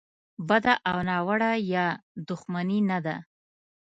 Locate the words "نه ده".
2.89-3.15